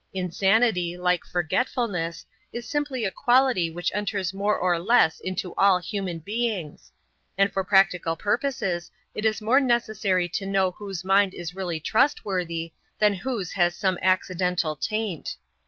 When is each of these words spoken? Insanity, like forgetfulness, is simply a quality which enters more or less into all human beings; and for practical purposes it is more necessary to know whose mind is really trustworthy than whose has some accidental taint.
Insanity, 0.15 0.97
like 0.97 1.23
forgetfulness, 1.23 2.25
is 2.51 2.67
simply 2.67 3.05
a 3.05 3.11
quality 3.11 3.69
which 3.69 3.91
enters 3.93 4.33
more 4.33 4.57
or 4.57 4.79
less 4.79 5.19
into 5.19 5.53
all 5.59 5.77
human 5.77 6.17
beings; 6.17 6.91
and 7.37 7.53
for 7.53 7.63
practical 7.63 8.15
purposes 8.15 8.89
it 9.13 9.25
is 9.25 9.43
more 9.43 9.59
necessary 9.59 10.27
to 10.27 10.47
know 10.47 10.71
whose 10.71 11.05
mind 11.05 11.35
is 11.35 11.53
really 11.55 11.79
trustworthy 11.79 12.73
than 12.97 13.13
whose 13.13 13.51
has 13.51 13.75
some 13.75 13.99
accidental 14.01 14.75
taint. 14.75 15.35